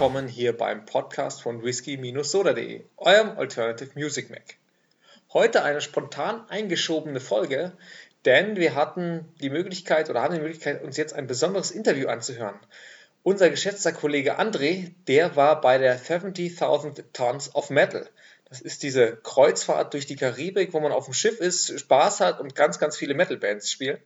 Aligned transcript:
Willkommen 0.00 0.28
hier 0.28 0.56
beim 0.56 0.86
Podcast 0.86 1.42
von 1.42 1.62
whisky-soda.de, 1.62 2.84
eurem 2.96 3.36
Alternative 3.36 3.90
Music 3.94 4.30
Mac. 4.30 4.56
Heute 5.34 5.62
eine 5.62 5.82
spontan 5.82 6.48
eingeschobene 6.48 7.20
Folge, 7.20 7.72
denn 8.24 8.56
wir 8.56 8.74
hatten 8.74 9.28
die 9.42 9.50
Möglichkeit 9.50 10.08
oder 10.08 10.22
haben 10.22 10.32
die 10.32 10.40
Möglichkeit, 10.40 10.82
uns 10.82 10.96
jetzt 10.96 11.12
ein 11.12 11.26
besonderes 11.26 11.70
Interview 11.70 12.08
anzuhören. 12.08 12.58
Unser 13.24 13.50
geschätzter 13.50 13.92
Kollege 13.92 14.40
André, 14.40 14.92
der 15.06 15.36
war 15.36 15.60
bei 15.60 15.76
der 15.76 16.00
70.000 16.00 17.04
Tons 17.12 17.54
of 17.54 17.68
Metal. 17.68 18.08
Das 18.48 18.62
ist 18.62 18.82
diese 18.82 19.16
Kreuzfahrt 19.16 19.92
durch 19.92 20.06
die 20.06 20.16
Karibik, 20.16 20.72
wo 20.72 20.80
man 20.80 20.92
auf 20.92 21.04
dem 21.04 21.12
Schiff 21.12 21.38
ist, 21.40 21.78
Spaß 21.78 22.20
hat 22.20 22.40
und 22.40 22.54
ganz, 22.54 22.78
ganz 22.78 22.96
viele 22.96 23.12
Metal-Bands 23.12 23.70
spielt. 23.70 24.00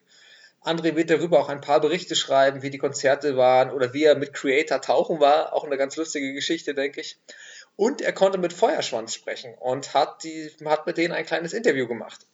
André 0.64 0.96
wird 0.96 1.10
darüber 1.10 1.40
auch 1.40 1.50
ein 1.50 1.60
paar 1.60 1.80
Berichte 1.80 2.16
schreiben, 2.16 2.62
wie 2.62 2.70
die 2.70 2.78
Konzerte 2.78 3.36
waren 3.36 3.70
oder 3.70 3.92
wie 3.92 4.04
er 4.04 4.16
mit 4.16 4.32
Creator 4.32 4.80
tauchen 4.80 5.20
war. 5.20 5.52
Auch 5.52 5.64
eine 5.64 5.76
ganz 5.76 5.96
lustige 5.96 6.32
Geschichte, 6.32 6.74
denke 6.74 7.02
ich. 7.02 7.18
Und 7.76 8.00
er 8.00 8.12
konnte 8.12 8.38
mit 8.38 8.52
Feuerschwanz 8.52 9.12
sprechen 9.12 9.54
und 9.54 9.92
hat, 9.92 10.24
die, 10.24 10.50
hat 10.64 10.86
mit 10.86 10.96
denen 10.96 11.12
ein 11.12 11.26
kleines 11.26 11.52
Interview 11.52 11.86
gemacht. 11.86 12.26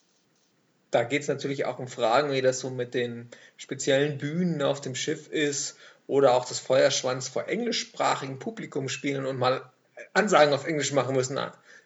Da 0.92 1.02
geht 1.02 1.22
es 1.22 1.28
natürlich 1.28 1.64
auch 1.64 1.78
um 1.78 1.88
Fragen, 1.88 2.30
wie 2.30 2.42
das 2.42 2.60
so 2.60 2.70
mit 2.70 2.94
den 2.94 3.30
speziellen 3.56 4.18
Bühnen 4.18 4.62
auf 4.62 4.80
dem 4.80 4.94
Schiff 4.94 5.28
ist 5.28 5.76
oder 6.06 6.34
auch 6.34 6.44
das 6.44 6.58
Feuerschwanz 6.60 7.28
vor 7.28 7.48
englischsprachigem 7.48 8.38
Publikum 8.38 8.88
spielen 8.88 9.26
und 9.26 9.38
mal 9.38 9.70
Ansagen 10.12 10.52
auf 10.52 10.66
Englisch 10.66 10.92
machen 10.92 11.14
müssen. 11.14 11.38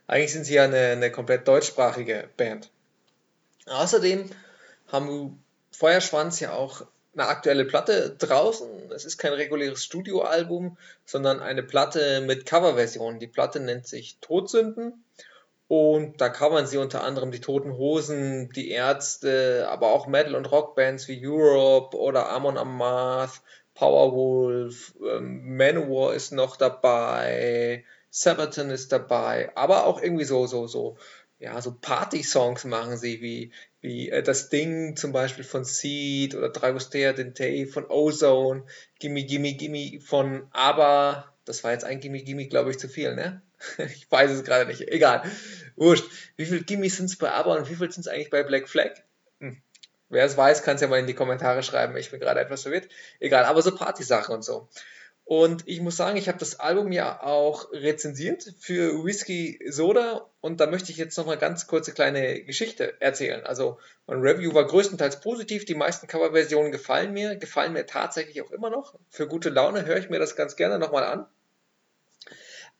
Eigentlich 0.06 0.32
sind 0.32 0.44
sie 0.44 0.54
ja 0.54 0.64
eine, 0.64 0.88
eine 0.88 1.10
komplett 1.10 1.46
deutschsprachige 1.48 2.28
Band. 2.36 2.70
Außerdem 3.66 4.30
haben 4.88 5.43
Feuerschwanz 5.74 6.40
ja 6.40 6.52
auch 6.52 6.86
eine 7.14 7.28
aktuelle 7.28 7.64
Platte 7.64 8.16
draußen. 8.18 8.90
Es 8.92 9.04
ist 9.04 9.18
kein 9.18 9.32
reguläres 9.32 9.84
Studioalbum, 9.84 10.76
sondern 11.04 11.40
eine 11.40 11.62
Platte 11.62 12.22
mit 12.22 12.46
Coverversion. 12.46 13.18
Die 13.18 13.26
Platte 13.26 13.60
nennt 13.60 13.86
sich 13.86 14.18
Todsünden 14.20 15.04
und 15.68 16.20
da 16.20 16.28
covern 16.28 16.66
sie 16.66 16.78
unter 16.78 17.04
anderem 17.04 17.30
die 17.30 17.40
Toten 17.40 17.76
Hosen, 17.76 18.50
die 18.50 18.70
Ärzte, 18.70 19.66
aber 19.70 19.92
auch 19.92 20.06
Metal- 20.06 20.34
und 20.34 20.50
Rockbands 20.50 21.08
wie 21.08 21.26
Europe 21.26 21.96
oder 21.96 22.28
Amon 22.28 22.58
Amarth, 22.58 23.40
Powerwolf, 23.74 24.94
ähm, 25.00 25.56
Manowar 25.56 26.14
ist 26.14 26.32
noch 26.32 26.56
dabei, 26.56 27.84
Sabaton 28.10 28.70
ist 28.70 28.92
dabei, 28.92 29.50
aber 29.56 29.86
auch 29.86 30.00
irgendwie 30.00 30.24
so, 30.24 30.46
so, 30.46 30.66
so, 30.66 30.96
ja, 31.44 31.60
so 31.60 31.76
Party-Songs 31.78 32.64
machen 32.64 32.96
sie, 32.96 33.20
wie 33.20 33.52
wie 33.82 34.08
äh, 34.08 34.22
das 34.22 34.48
Ding 34.48 34.96
zum 34.96 35.12
Beispiel 35.12 35.44
von 35.44 35.64
Seed 35.64 36.34
oder 36.34 36.48
Dragostea 36.48 37.12
Dente 37.12 37.66
von 37.66 37.84
Ozone, 37.90 38.64
Gimme 38.98 39.24
Gimme 39.24 39.52
Gimme 39.52 40.00
von 40.00 40.48
ABBA. 40.52 41.30
Das 41.44 41.62
war 41.62 41.72
jetzt 41.72 41.84
ein 41.84 42.00
Gimme 42.00 42.22
Gimme, 42.22 42.46
glaube 42.46 42.70
ich, 42.70 42.78
zu 42.78 42.88
viel, 42.88 43.14
ne? 43.14 43.42
ich 43.78 44.10
weiß 44.10 44.30
es 44.30 44.44
gerade 44.44 44.64
nicht. 44.64 44.88
Egal. 44.88 45.30
Wurscht. 45.76 46.06
Wie 46.36 46.46
viel 46.46 46.64
Gimme 46.64 46.88
sind 46.88 47.06
es 47.06 47.16
bei 47.16 47.30
ABBA 47.30 47.56
und 47.56 47.68
wie 47.70 47.74
viel 47.74 47.92
sind 47.92 48.06
es 48.06 48.08
eigentlich 48.08 48.30
bei 48.30 48.42
Black 48.42 48.66
Flag? 48.66 48.92
Hm. 49.40 49.60
Wer 50.08 50.24
es 50.24 50.38
weiß, 50.38 50.62
kann 50.62 50.76
es 50.76 50.80
ja 50.80 50.88
mal 50.88 51.00
in 51.00 51.06
die 51.06 51.12
Kommentare 51.12 51.62
schreiben. 51.62 51.94
Ich 51.98 52.10
bin 52.10 52.20
gerade 52.20 52.40
etwas 52.40 52.62
verwirrt. 52.62 52.88
Egal, 53.20 53.44
aber 53.44 53.60
so 53.60 53.74
Party-Sachen 53.74 54.34
und 54.34 54.44
so. 54.44 54.70
Und 55.26 55.66
ich 55.66 55.80
muss 55.80 55.96
sagen, 55.96 56.18
ich 56.18 56.28
habe 56.28 56.38
das 56.38 56.60
Album 56.60 56.92
ja 56.92 57.22
auch 57.22 57.72
rezensiert 57.72 58.54
für 58.58 59.04
Whisky 59.04 59.58
Soda 59.66 60.28
und 60.42 60.60
da 60.60 60.66
möchte 60.66 60.92
ich 60.92 60.98
jetzt 60.98 61.16
nochmal 61.16 61.38
ganz 61.38 61.66
kurze 61.66 61.92
kleine 61.92 62.42
Geschichte 62.42 63.00
erzählen. 63.00 63.44
Also 63.46 63.78
mein 64.06 64.20
Review 64.20 64.52
war 64.52 64.66
größtenteils 64.66 65.20
positiv, 65.20 65.64
die 65.64 65.74
meisten 65.74 66.08
Coverversionen 66.08 66.72
gefallen 66.72 67.14
mir, 67.14 67.36
gefallen 67.36 67.72
mir 67.72 67.86
tatsächlich 67.86 68.42
auch 68.42 68.50
immer 68.50 68.68
noch. 68.68 68.98
Für 69.08 69.26
gute 69.26 69.48
Laune 69.48 69.86
höre 69.86 69.96
ich 69.96 70.10
mir 70.10 70.18
das 70.18 70.36
ganz 70.36 70.56
gerne 70.56 70.78
nochmal 70.78 71.04
an. 71.04 71.26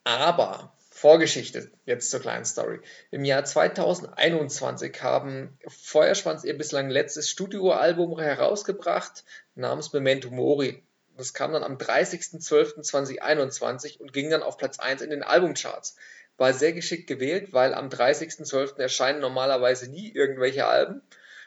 Aber 0.05 0.75
Vorgeschichte, 0.91 1.71
jetzt 1.87 2.11
zur 2.11 2.21
kleinen 2.21 2.45
Story. 2.45 2.81
Im 3.11 3.25
Jahr 3.25 3.45
2021 3.45 5.03
haben 5.03 5.59
Feuerschwanz 5.67 6.45
ihr 6.45 6.57
bislang 6.57 6.91
letztes 6.91 7.31
Studioalbum 7.31 8.19
herausgebracht 8.19 9.25
namens 9.55 9.95
Memento 9.95 10.31
Mori. 10.31 10.83
Das 11.17 11.33
kam 11.35 11.53
dann 11.53 11.63
am 11.63 11.77
30.12.2021 11.77 14.01
und 14.01 14.13
ging 14.13 14.31
dann 14.31 14.43
auf 14.43 14.57
Platz 14.57 14.79
1 14.79 15.03
in 15.03 15.11
den 15.11 15.23
Albumcharts. 15.23 15.97
War 16.37 16.53
sehr 16.53 16.73
geschickt 16.73 17.07
gewählt, 17.07 17.53
weil 17.53 17.75
am 17.75 17.89
30.12. 17.89 18.79
erscheinen 18.79 19.21
normalerweise 19.21 19.89
nie 19.89 20.11
irgendwelche 20.13 20.67
Alben. 20.67 21.01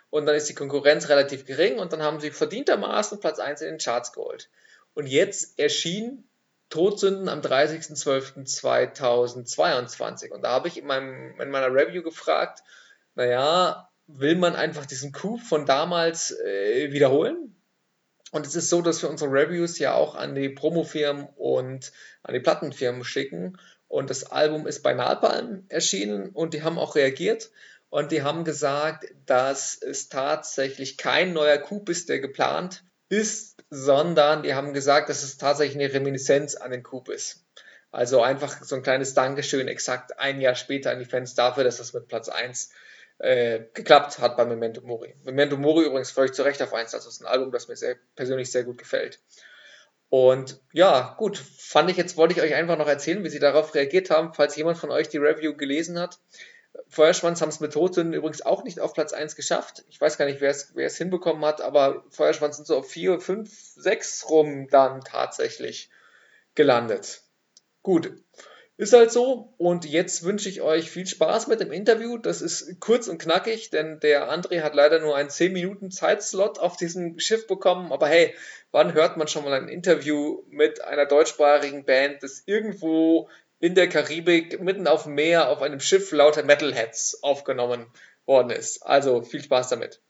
Und 0.10 0.26
dann 0.26 0.36
ist 0.36 0.48
die 0.48 0.56
Konkurrenz 0.56 1.10
relativ 1.10 1.46
gering 1.46 1.80
und 1.80 1.92
dann 1.92 2.02
haben 2.02 2.22
sie 2.22 2.32
verdientermaßen 2.32 3.20
Platz 3.20 3.40
1 3.40 3.60
in 3.62 3.72
den 3.72 3.80
Charts 3.80 4.14
geholt. 4.14 4.50
Und 4.94 5.08
jetzt 5.08 5.60
erschien 5.60 6.24
Todsünden 6.70 7.28
am 7.28 7.42
30.12.2022. 7.42 10.32
Und 10.32 10.44
da 10.44 10.52
habe 10.52 10.70
ich 10.70 10.78
in, 10.78 10.86
meinem, 10.86 11.38
in 11.40 11.50
meiner 11.50 11.74
Review 11.74 12.04
gefragt, 12.04 12.64
naja, 13.16 13.90
will 14.08 14.38
man 14.38 14.56
einfach 14.56 14.86
diesen 14.86 15.12
Coup 15.12 15.42
von 15.42 15.66
damals 15.66 16.32
äh, 16.32 16.94
wiederholen? 16.94 17.57
Und 18.32 18.46
es 18.46 18.56
ist 18.56 18.70
so, 18.70 18.82
dass 18.82 19.02
wir 19.02 19.10
unsere 19.10 19.32
Reviews 19.32 19.80
ja 19.80 19.94
auch 19.94 20.16
an 20.16 20.36
die 20.36 20.50
Promofirmen 20.50 21.28
und 21.36 21.92
an 22.24 22.34
die 22.34 22.40
Plattenfirmen 22.40 23.04
schicken. 23.04 23.58
Und 23.88 24.10
das 24.10 24.26
Album 24.26 24.68
ist 24.68 24.84
bei 24.84 24.94
Napalm 24.94 25.66
erschienen 25.70 26.30
und 26.30 26.54
die 26.54 26.64
haben 26.64 26.78
auch 26.78 26.96
reagiert. 26.96 27.52
Und 27.90 28.12
die 28.12 28.24
haben 28.24 28.44
gesagt, 28.44 29.06
dass 29.26 29.82
es 29.82 30.10
tatsächlich 30.10 30.98
kein 30.98 31.32
neuer 31.32 31.58
Coup 31.58 31.88
ist, 31.88 32.10
der 32.10 32.20
geplant 32.20 32.84
ist, 33.08 33.64
sondern 33.70 34.44
die 34.44 34.54
haben 34.54 34.74
gesagt, 34.74 35.10
dass 35.10 35.24
es 35.24 35.38
tatsächlich 35.38 35.82
eine 35.82 35.94
Reminiszenz 35.94 36.56
an 36.56 36.72
den 36.72 36.84
Coup 36.84 37.08
ist. 37.08 37.46
Also 37.92 38.22
einfach 38.22 38.62
so 38.64 38.76
ein 38.76 38.84
kleines 38.84 39.14
Dankeschön 39.14 39.70
exakt 39.70 40.20
ein 40.20 40.42
Jahr 40.42 40.56
später 40.56 40.92
an 40.92 41.00
die 41.00 41.06
Fans 41.06 41.36
dafür, 41.36 41.64
dass 41.64 41.78
das 41.78 41.94
mit 41.94 42.10
Platz 42.10 42.28
1 42.28 42.72
äh, 43.20 43.66
geklappt 43.74 44.20
hat 44.20 44.38
bei 44.38 44.46
Memento 44.46 44.82
Mori. 44.82 45.16
Memento 45.24 45.58
Mori 45.58 45.86
übrigens 45.86 46.12
völlig 46.12 46.34
zu 46.34 46.44
Recht 46.44 46.62
auf 46.62 46.74
1, 46.74 46.92
das 46.92 47.08
ist 47.08 47.22
ein 47.22 47.28
Album, 47.28 47.52
das 47.52 47.68
mir 47.68 47.76
sehr, 47.76 47.96
persönlich 48.16 48.52
sehr 48.52 48.64
gut 48.64 48.78
gefällt. 48.78 49.20
Und 50.10 50.62
ja, 50.72 51.16
gut, 51.18 51.38
fand 51.38 51.90
ich 51.90 51.98
jetzt, 51.98 52.16
wollte 52.16 52.34
ich 52.34 52.42
euch 52.42 52.56
einfach 52.56 52.78
noch 52.78 52.88
erzählen, 52.88 53.24
wie 53.24 53.30
sie 53.30 53.40
darauf 53.40 53.76
reagiert 53.76 54.10
haben, 54.10 54.34
falls 54.34 54.56
jemand 54.56 54.78
von 54.78 54.92
euch 54.92 55.10
die 55.10 55.18
Review 55.18 55.56
gelesen 55.56 56.00
hat. 56.00 56.20
Feuerschwanz 56.88 57.42
haben 57.42 57.50
es 57.50 57.60
mit 57.60 57.74
Todsünden 57.74 58.14
übrigens 58.14 58.42
auch 58.42 58.64
nicht 58.64 58.80
auf 58.80 58.94
Platz 58.94 59.12
1 59.12 59.36
geschafft. 59.36 59.84
Ich 59.90 60.00
weiß 60.00 60.18
gar 60.18 60.26
nicht, 60.26 60.40
wer 60.40 60.52
es 60.52 60.98
hinbekommen 60.98 61.44
hat, 61.44 61.60
aber 61.60 62.06
Feuerschwanz 62.10 62.58
sind 62.58 62.68
so 62.68 62.78
auf 62.78 62.90
4, 62.90 63.20
5, 63.20 63.50
6 63.76 64.30
rum 64.30 64.68
dann 64.70 65.02
tatsächlich 65.02 65.90
gelandet. 66.56 67.22
Gut, 67.82 68.12
ist 68.78 68.94
halt 68.94 69.12
so. 69.12 69.54
Und 69.58 69.86
jetzt 69.86 70.24
wünsche 70.24 70.50
ich 70.50 70.62
euch 70.62 70.90
viel 70.90 71.08
Spaß 71.08 71.48
mit 71.48 71.60
dem 71.60 71.72
Interview. 71.72 72.18
Das 72.18 72.42
ist 72.42 72.80
kurz 72.80 73.08
und 73.08 73.18
knackig, 73.18 73.72
denn 73.72 74.00
der 74.00 74.32
André 74.32 74.62
hat 74.62 74.76
leider 74.76 75.00
nur 75.00 75.16
einen 75.16 75.32
10 75.32 75.52
Minuten 75.52 75.92
Zeitslot 75.92 76.60
auf 76.60 76.78
diesem 76.78 77.20
Schiff 77.20 77.48
bekommen. 77.48 77.92
Aber 77.92 78.08
hey, 78.08 78.36
wann 78.72 78.94
hört 78.94 79.18
man 79.18 79.28
schon 79.28 79.44
mal 79.44 79.54
ein 79.54 79.68
Interview 79.68 80.44
mit 80.50 80.84
einer 80.84 81.08
deutschsprachigen 81.08 81.86
Band, 81.86 82.22
das 82.22 82.44
irgendwo 82.46 83.30
in 83.60 83.74
der 83.74 83.90
Karibik, 83.90 84.62
mitten 84.62 84.88
auf 84.88 85.04
dem 85.04 85.16
Meer, 85.16 85.50
auf 85.50 85.64
einem 85.64 85.80
Schiff 85.80 86.12
lauter 86.12 86.44
Metalheads 86.44 87.24
aufgenommen 87.24 87.88
worden 88.28 88.52
ist? 88.52 88.86
Also 88.86 89.24
viel 89.24 89.42
Spaß 89.42 89.70
damit. 89.70 90.02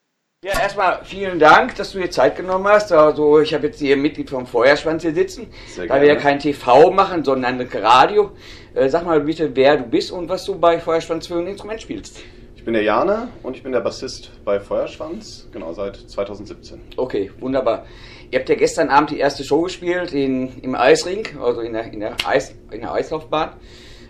Ja, 0.46 0.52
erstmal 0.52 1.04
vielen 1.04 1.40
Dank, 1.40 1.74
dass 1.78 1.94
du 1.94 1.98
dir 1.98 2.12
Zeit 2.12 2.36
genommen 2.36 2.68
hast. 2.68 2.92
Also 2.92 3.40
ich 3.40 3.56
habe 3.56 3.66
jetzt 3.66 3.80
hier 3.80 3.98
Mitglied 3.98 4.30
vom 4.30 4.46
Feuerschwanz 4.46 5.02
hier 5.02 5.16
sitzen, 5.16 5.48
Sehr 5.68 5.88
da 5.88 6.00
wir 6.00 6.08
ja 6.08 6.16
kein 6.16 6.38
TV 6.38 6.92
machen, 6.92 7.24
sondern 7.24 7.60
Radio. 7.60 8.34
Äh, 8.76 8.88
sag 8.88 9.04
mal 9.04 9.20
bitte, 9.22 9.56
wer 9.56 9.78
du 9.78 9.86
bist 9.86 10.12
und 10.12 10.30
was 10.30 10.46
du 10.46 10.60
bei 10.60 10.78
Feuerschwanz 10.78 11.26
für 11.26 11.40
ein 11.40 11.48
Instrument 11.48 11.82
spielst. 11.82 12.20
Ich 12.56 12.64
bin 12.64 12.76
der 12.76 12.84
Jane 12.84 13.30
und 13.42 13.58
ich 13.58 13.64
bin 13.64 13.72
der 13.72 13.80
Bassist 13.80 14.30
bei 14.46 14.60
Feuerschwanz, 14.60 15.48
genau 15.52 15.74
seit 15.74 15.96
2017. 15.96 16.82
Okay, 16.98 17.32
wunderbar. 17.40 17.88
Ihr 18.30 18.38
habt 18.38 18.50
ja 18.50 18.54
gestern 18.54 18.90
Abend 18.90 19.10
die 19.10 19.18
erste 19.18 19.44
Show 19.44 19.64
gespielt 19.64 20.14
in, 20.14 20.62
im 20.62 20.76
Eisring, 20.76 21.26
also 21.42 21.62
in 21.62 21.74
der, 21.74 21.92
in 21.92 22.00
der, 22.00 22.16
Eis, 22.28 22.54
in 22.70 22.82
der 22.82 22.94
Eislaufbahn. 22.94 23.54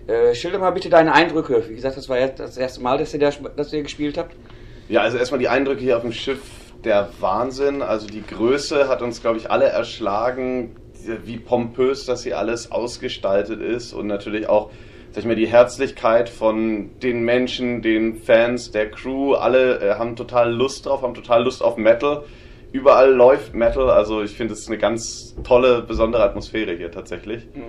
Äh, 0.07 0.35
schilder 0.35 0.59
mal 0.59 0.71
bitte 0.71 0.89
deine 0.89 1.13
Eindrücke. 1.13 1.69
Wie 1.69 1.75
gesagt, 1.75 1.95
das 1.95 2.09
war 2.09 2.19
jetzt 2.19 2.41
das 2.41 2.57
erste 2.57 2.81
Mal, 2.81 2.97
dass 2.97 3.13
ihr, 3.13 3.19
da, 3.21 3.29
dass 3.55 3.71
ihr 3.71 3.81
gespielt 3.81 4.17
habt. 4.17 4.35
Ja, 4.89 5.01
also 5.01 5.17
erstmal 5.17 5.39
die 5.39 5.49
Eindrücke 5.49 5.81
hier 5.81 5.97
auf 5.97 6.03
dem 6.03 6.13
Schiff, 6.13 6.39
der 6.83 7.09
Wahnsinn. 7.19 7.81
Also 7.81 8.07
die 8.07 8.23
Größe 8.25 8.87
hat 8.87 9.01
uns, 9.01 9.21
glaube 9.21 9.37
ich, 9.37 9.51
alle 9.51 9.65
erschlagen, 9.65 10.75
wie 11.25 11.37
pompös 11.37 12.05
das 12.05 12.23
hier 12.23 12.37
alles 12.37 12.71
ausgestaltet 12.71 13.61
ist 13.61 13.93
und 13.93 14.07
natürlich 14.07 14.47
auch, 14.47 14.71
sag 15.11 15.21
ich 15.21 15.25
mal, 15.25 15.35
die 15.35 15.47
Herzlichkeit 15.47 16.29
von 16.29 16.91
den 17.01 17.23
Menschen, 17.23 17.81
den 17.81 18.15
Fans, 18.15 18.71
der 18.71 18.89
Crew. 18.89 19.33
Alle 19.33 19.79
äh, 19.79 19.93
haben 19.95 20.15
total 20.15 20.53
Lust 20.53 20.85
drauf, 20.85 21.01
haben 21.01 21.13
total 21.13 21.43
Lust 21.43 21.61
auf 21.63 21.77
Metal. 21.77 22.23
Überall 22.71 23.13
läuft 23.13 23.55
Metal, 23.55 23.89
also 23.89 24.21
ich 24.21 24.31
finde 24.31 24.53
es 24.53 24.67
eine 24.67 24.77
ganz 24.77 25.35
tolle, 25.43 25.81
besondere 25.81 26.23
Atmosphäre 26.23 26.75
hier 26.75 26.91
tatsächlich. 26.91 27.45
Mhm. 27.53 27.61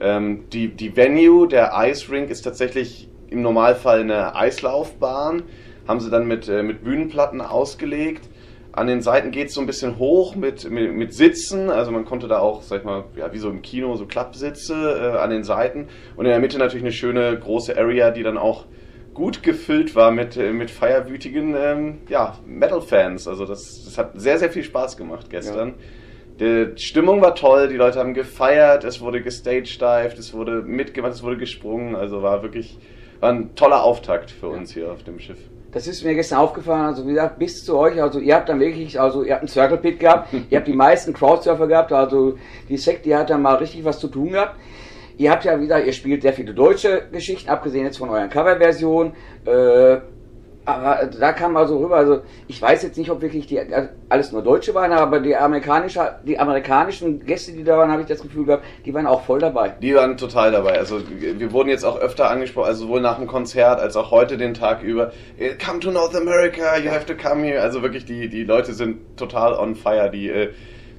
Ähm, 0.00 0.44
die, 0.52 0.68
die 0.68 0.96
Venue, 0.96 1.46
der 1.46 1.72
Ice 1.76 2.10
Rink, 2.10 2.30
ist 2.30 2.42
tatsächlich 2.42 3.08
im 3.28 3.42
Normalfall 3.42 4.00
eine 4.00 4.34
Eislaufbahn 4.34 5.44
haben 5.90 6.00
sie 6.00 6.08
dann 6.08 6.26
mit, 6.26 6.48
äh, 6.48 6.62
mit 6.62 6.84
Bühnenplatten 6.84 7.40
ausgelegt. 7.40 8.28
An 8.72 8.86
den 8.86 9.02
Seiten 9.02 9.32
geht 9.32 9.48
es 9.48 9.54
so 9.54 9.60
ein 9.60 9.66
bisschen 9.66 9.98
hoch 9.98 10.36
mit, 10.36 10.70
mit, 10.70 10.94
mit, 10.94 11.12
Sitzen, 11.12 11.68
also 11.68 11.90
man 11.90 12.04
konnte 12.04 12.28
da 12.28 12.38
auch, 12.38 12.62
sag 12.62 12.78
ich 12.78 12.84
mal, 12.84 13.04
ja, 13.16 13.32
wie 13.32 13.38
so 13.38 13.50
im 13.50 13.62
Kino, 13.62 13.96
so 13.96 14.06
Klappsitze 14.06 14.74
äh, 14.74 15.18
an 15.18 15.30
den 15.30 15.42
Seiten. 15.42 15.88
Und 16.14 16.26
in 16.26 16.30
der 16.30 16.38
Mitte 16.38 16.58
natürlich 16.58 16.84
eine 16.84 16.92
schöne 16.92 17.36
große 17.36 17.76
Area, 17.76 18.12
die 18.12 18.22
dann 18.22 18.38
auch 18.38 18.66
gut 19.12 19.42
gefüllt 19.42 19.96
war 19.96 20.12
mit, 20.12 20.36
äh, 20.36 20.52
mit 20.52 20.70
feierwütigen 20.70 21.56
ähm, 21.58 21.98
ja, 22.08 22.38
Metal-Fans. 22.46 23.26
Also 23.26 23.44
das, 23.44 23.84
das 23.84 23.98
hat 23.98 24.12
sehr, 24.14 24.38
sehr 24.38 24.50
viel 24.50 24.62
Spaß 24.62 24.96
gemacht 24.96 25.28
gestern. 25.28 25.74
Ja. 26.38 26.74
Die 26.74 26.80
Stimmung 26.80 27.20
war 27.20 27.34
toll, 27.34 27.66
die 27.68 27.76
Leute 27.76 27.98
haben 27.98 28.14
gefeiert, 28.14 28.84
es 28.84 29.00
wurde 29.00 29.20
gestagedived, 29.20 30.18
es 30.18 30.32
wurde 30.32 30.62
mitgemacht, 30.62 31.12
es 31.12 31.22
wurde 31.24 31.36
gesprungen. 31.36 31.96
Also 31.96 32.22
war 32.22 32.42
wirklich 32.44 32.78
war 33.18 33.32
ein 33.32 33.54
toller 33.54 33.82
Auftakt 33.82 34.30
für 34.30 34.48
uns 34.48 34.72
hier 34.72 34.90
auf 34.90 35.02
dem 35.02 35.18
Schiff. 35.18 35.38
Das 35.72 35.86
ist 35.86 36.04
mir 36.04 36.14
gestern 36.14 36.38
aufgefallen, 36.38 36.86
also 36.86 37.06
wie 37.06 37.10
gesagt, 37.10 37.38
bis 37.38 37.64
zu 37.64 37.76
euch, 37.76 38.02
also 38.02 38.18
ihr 38.18 38.34
habt 38.34 38.48
dann 38.48 38.58
wirklich, 38.58 39.00
also 39.00 39.22
ihr 39.22 39.34
habt 39.34 39.42
einen 39.42 39.48
Circle 39.48 39.78
Pit 39.78 40.00
gehabt, 40.00 40.32
ihr 40.50 40.58
habt 40.58 40.66
die 40.66 40.72
meisten 40.72 41.12
Crowdsurfer 41.12 41.68
gehabt, 41.68 41.92
also 41.92 42.38
die 42.68 42.76
Sekt, 42.76 43.06
die 43.06 43.14
hat 43.14 43.30
da 43.30 43.38
mal 43.38 43.54
richtig 43.56 43.84
was 43.84 44.00
zu 44.00 44.08
tun 44.08 44.30
gehabt. 44.30 44.56
Ihr 45.16 45.30
habt 45.30 45.44
ja, 45.44 45.56
wie 45.58 45.64
gesagt, 45.64 45.86
ihr 45.86 45.92
spielt 45.92 46.22
sehr 46.22 46.32
viele 46.32 46.54
deutsche 46.54 47.02
Geschichten, 47.12 47.50
abgesehen 47.50 47.84
jetzt 47.84 47.98
von 47.98 48.08
euren 48.08 48.30
Coverversionen. 48.30 49.12
Äh, 49.44 49.98
da 51.18 51.32
kam 51.32 51.56
also 51.56 51.78
rüber, 51.78 51.96
also 51.96 52.20
ich 52.48 52.60
weiß 52.60 52.82
jetzt 52.82 52.98
nicht, 52.98 53.10
ob 53.10 53.20
wirklich 53.20 53.46
die 53.46 53.60
alles 54.08 54.32
nur 54.32 54.42
Deutsche 54.42 54.74
waren, 54.74 54.92
aber 54.92 55.20
die, 55.20 55.36
amerikanische, 55.36 56.16
die 56.24 56.38
amerikanischen 56.38 57.24
Gäste, 57.24 57.52
die 57.52 57.64
da 57.64 57.78
waren, 57.78 57.90
habe 57.90 58.02
ich 58.02 58.08
das 58.08 58.22
Gefühl 58.22 58.44
gehabt, 58.44 58.64
die 58.84 58.92
waren 58.94 59.06
auch 59.06 59.22
voll 59.22 59.38
dabei. 59.38 59.70
Die 59.80 59.94
waren 59.94 60.16
total 60.16 60.52
dabei. 60.52 60.78
Also 60.78 61.00
wir 61.08 61.52
wurden 61.52 61.68
jetzt 61.68 61.84
auch 61.84 61.98
öfter 61.98 62.30
angesprochen, 62.30 62.66
also 62.66 62.84
sowohl 62.84 63.00
nach 63.00 63.18
dem 63.18 63.26
Konzert 63.26 63.80
als 63.80 63.96
auch 63.96 64.10
heute 64.10 64.36
den 64.36 64.54
Tag 64.54 64.82
über. 64.82 65.12
Come 65.64 65.80
to 65.80 65.90
North 65.90 66.14
America, 66.14 66.76
you 66.78 66.90
have 66.90 67.06
to 67.06 67.14
come 67.14 67.44
here. 67.44 67.60
Also 67.60 67.82
wirklich, 67.82 68.04
die, 68.04 68.28
die 68.28 68.44
Leute 68.44 68.72
sind 68.74 69.16
total 69.16 69.54
on 69.54 69.74
fire. 69.74 70.10
Die, 70.10 70.28
äh, 70.28 70.50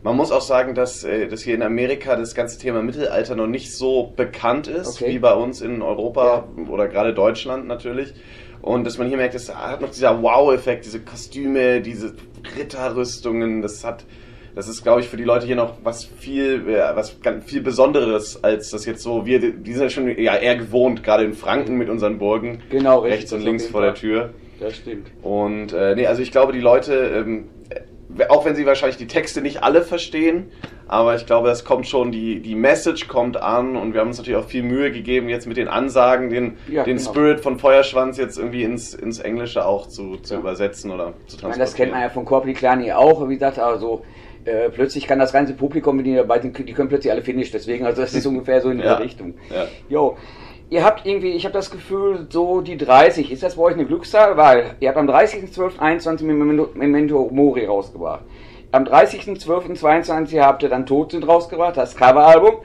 man 0.03 0.15
muss 0.15 0.31
auch 0.31 0.41
sagen, 0.41 0.73
dass, 0.73 1.03
äh, 1.03 1.27
dass 1.27 1.43
hier 1.43 1.55
in 1.55 1.61
Amerika 1.61 2.15
das 2.15 2.33
ganze 2.33 2.59
Thema 2.59 2.81
Mittelalter 2.81 3.35
noch 3.35 3.47
nicht 3.47 3.75
so 3.75 4.13
bekannt 4.15 4.67
ist, 4.67 5.01
okay. 5.01 5.13
wie 5.13 5.19
bei 5.19 5.33
uns 5.33 5.61
in 5.61 5.81
Europa 5.81 6.47
ja. 6.57 6.69
oder 6.69 6.87
gerade 6.87 7.13
Deutschland 7.13 7.67
natürlich. 7.67 8.13
Und 8.61 8.85
dass 8.85 8.97
man 8.97 9.07
hier 9.07 9.17
merkt, 9.17 9.35
es 9.35 9.53
hat 9.53 9.81
noch 9.81 9.89
dieser 9.89 10.21
Wow-Effekt, 10.21 10.85
diese 10.85 10.99
Kostüme, 10.99 11.81
diese 11.81 12.13
Ritterrüstungen, 12.57 13.61
das 13.61 13.83
hat, 13.83 14.05
das 14.55 14.67
ist, 14.67 14.83
glaube 14.83 15.01
ich, 15.01 15.07
für 15.07 15.17
die 15.17 15.23
Leute 15.23 15.45
hier 15.47 15.55
noch 15.55 15.77
was 15.83 16.03
viel, 16.03 16.67
was 16.67 17.19
ganz 17.21 17.45
viel 17.45 17.61
Besonderes, 17.61 18.43
als 18.43 18.69
das 18.69 18.85
jetzt 18.85 19.01
so, 19.01 19.25
wir, 19.25 19.39
die 19.39 19.73
sind 19.73 19.83
ja 19.83 19.89
schon 19.89 20.07
ja, 20.17 20.35
eher 20.35 20.55
gewohnt, 20.55 21.03
gerade 21.03 21.23
in 21.23 21.33
Franken 21.33 21.77
mit 21.77 21.89
unseren 21.89 22.19
Burgen. 22.19 22.61
Genau, 22.69 22.99
rechts 22.99 23.33
und 23.33 23.41
links 23.41 23.65
vor 23.65 23.81
der 23.81 23.95
Tür. 23.95 24.33
Das 24.59 24.75
stimmt. 24.75 25.07
Und, 25.23 25.73
äh, 25.73 25.95
nee, 25.95 26.05
also 26.05 26.21
ich 26.21 26.31
glaube, 26.31 26.53
die 26.53 26.59
Leute, 26.59 26.93
ähm, 26.93 27.45
auch 28.29 28.45
wenn 28.45 28.55
sie 28.55 28.65
wahrscheinlich 28.65 28.97
die 28.97 29.07
Texte 29.07 29.41
nicht 29.41 29.63
alle 29.63 29.81
verstehen, 29.81 30.51
aber 30.87 31.15
ich 31.15 31.25
glaube, 31.25 31.49
es 31.49 31.63
kommt 31.63 31.87
schon, 31.87 32.11
die, 32.11 32.41
die 32.41 32.55
Message 32.55 33.07
kommt 33.07 33.37
an 33.37 33.75
und 33.77 33.93
wir 33.93 34.01
haben 34.01 34.09
uns 34.09 34.17
natürlich 34.17 34.39
auch 34.39 34.47
viel 34.47 34.63
Mühe 34.63 34.91
gegeben, 34.91 35.29
jetzt 35.29 35.47
mit 35.47 35.57
den 35.57 35.67
Ansagen, 35.67 36.29
den, 36.29 36.57
ja, 36.67 36.83
den 36.83 36.97
genau. 36.97 37.09
Spirit 37.09 37.39
von 37.39 37.59
Feuerschwanz 37.59 38.17
jetzt 38.17 38.37
irgendwie 38.37 38.63
ins, 38.63 38.93
ins 38.93 39.19
Englische 39.19 39.65
auch 39.65 39.87
zu, 39.87 40.17
zu 40.17 40.33
ja. 40.33 40.39
übersetzen 40.39 40.91
oder 40.91 41.13
zu 41.27 41.37
transportieren. 41.37 41.49
Meine, 41.49 41.59
das 41.63 41.73
kennt 41.73 41.91
man 41.91 42.01
ja 42.01 42.09
von 42.09 42.25
Corpli 42.25 42.53
Klani 42.53 42.91
auch, 42.91 43.27
wie 43.29 43.35
gesagt, 43.35 43.59
also 43.59 44.03
äh, 44.43 44.69
plötzlich 44.69 45.07
kann 45.07 45.19
das 45.19 45.31
ganze 45.31 45.53
Publikum, 45.53 46.03
die 46.03 46.03
die 46.13 46.73
können 46.73 46.89
plötzlich 46.89 47.11
alle 47.11 47.21
Finish, 47.21 47.51
deswegen, 47.51 47.85
also 47.85 48.01
das 48.01 48.13
ist 48.13 48.25
ungefähr 48.27 48.61
so 48.61 48.69
in 48.69 48.79
der 48.79 48.99
Richtung. 48.99 49.35
Ja. 49.49 49.67
Jo 49.87 50.17
ihr 50.71 50.85
habt 50.85 51.05
irgendwie, 51.05 51.31
ich 51.31 51.43
habe 51.45 51.53
das 51.53 51.69
Gefühl, 51.69 52.25
so 52.29 52.61
die 52.61 52.77
30, 52.77 53.31
ist 53.31 53.43
das 53.43 53.55
bei 53.55 53.61
euch 53.63 53.73
eine 53.73 53.85
Glückszahl? 53.85 54.37
Weil 54.37 54.75
ihr 54.79 54.89
habt 54.89 54.97
am 54.97 55.07
30.12.21 55.07 56.23
Memento, 56.23 56.69
Memento 56.73 57.29
Mori 57.31 57.65
rausgebracht. 57.65 58.21
Am 58.71 58.85
30.12.22 58.85 60.39
habt 60.39 60.63
ihr 60.63 60.69
dann 60.69 60.85
Tod 60.85 61.11
sind 61.11 61.27
rausgebracht, 61.27 61.75
das 61.75 61.95
Coveralbum. 61.95 62.55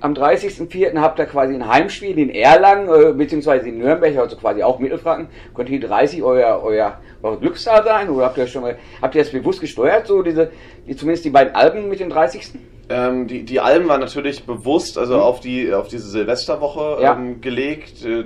Am 0.00 0.14
30.04. 0.14 0.96
habt 1.00 1.18
ihr 1.18 1.26
quasi 1.26 1.54
ein 1.54 1.68
Heimspiel 1.68 2.16
in 2.16 2.30
Erlangen, 2.30 2.88
äh, 2.88 3.12
beziehungsweise 3.12 3.68
in 3.68 3.78
Nürnberg, 3.78 4.16
also 4.16 4.36
quasi 4.36 4.62
auch 4.62 4.78
Mittelfranken. 4.78 5.26
Könnte 5.52 5.72
die 5.72 5.80
30 5.80 6.22
euer, 6.22 6.62
euer, 6.62 7.00
euer 7.20 7.40
Glückszahl 7.40 7.82
sein? 7.82 8.08
Oder 8.08 8.26
habt 8.26 8.38
ihr 8.38 8.46
schon 8.46 8.62
mal, 8.62 8.78
habt 9.02 9.16
ihr 9.16 9.22
das 9.22 9.32
bewusst 9.32 9.60
gesteuert, 9.60 10.06
so 10.06 10.22
diese, 10.22 10.52
die, 10.86 10.94
zumindest 10.94 11.24
die 11.24 11.30
beiden 11.30 11.56
Alben 11.56 11.88
mit 11.88 11.98
den 11.98 12.10
30. 12.10 12.52
Ähm, 12.90 13.26
die, 13.26 13.44
die 13.44 13.60
Alben 13.60 13.88
waren 13.88 14.00
natürlich 14.00 14.44
bewusst, 14.44 14.96
also 14.96 15.16
mhm. 15.16 15.20
auf, 15.20 15.40
die, 15.40 15.72
auf 15.74 15.88
diese 15.88 16.08
Silvesterwoche 16.08 17.02
ja. 17.02 17.14
ähm, 17.14 17.40
gelegt. 17.40 18.04
Äh, 18.04 18.24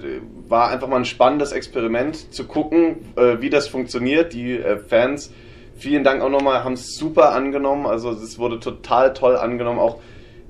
war 0.49 0.71
einfach 0.71 0.89
mal 0.89 0.97
ein 0.97 1.05
spannendes 1.05 1.53
Experiment 1.53 2.33
zu 2.33 2.47
gucken, 2.47 2.97
äh, 3.17 3.41
wie 3.41 3.51
das 3.51 3.69
funktioniert. 3.69 4.33
Die 4.33 4.53
äh, 4.53 4.79
Fans, 4.79 5.33
vielen 5.77 6.05
Dank 6.05 6.23
auch 6.23 6.29
nochmal, 6.29 6.63
haben 6.63 6.75
es 6.75 6.95
super 6.95 7.33
angenommen. 7.33 7.87
Also 7.87 8.11
es 8.11 8.39
wurde 8.39 8.61
total 8.61 9.15
toll 9.15 9.37
angenommen. 9.37 9.81
Auch 9.81 9.99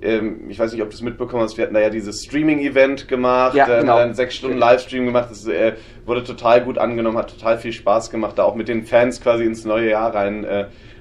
ähm, 0.02 0.50
ich 0.50 0.58
weiß 0.58 0.72
nicht, 0.72 0.82
ob 0.82 0.90
du 0.90 0.96
es 0.96 1.02
mitbekommen 1.02 1.42
hast, 1.42 1.56
wir 1.56 1.64
hatten 1.64 1.74
da 1.74 1.80
ja 1.80 1.90
dieses 1.90 2.24
Streaming-Event 2.24 3.08
gemacht, 3.08 3.54
ja, 3.54 3.80
genau. 3.80 3.96
einen 3.96 4.14
sechs 4.14 4.34
Stunden 4.34 4.58
Livestream 4.58 5.06
gemacht. 5.06 5.28
Das 5.30 5.46
äh, 5.46 5.74
wurde 6.04 6.24
total 6.24 6.62
gut 6.62 6.76
angenommen, 6.76 7.16
hat 7.16 7.30
total 7.30 7.58
viel 7.58 7.72
Spaß 7.72 8.10
gemacht, 8.10 8.36
da 8.36 8.42
auch 8.42 8.56
mit 8.56 8.68
den 8.68 8.84
Fans 8.84 9.20
quasi 9.20 9.44
ins 9.44 9.64
neue 9.64 9.90
Jahr 9.90 10.14
rein 10.14 10.44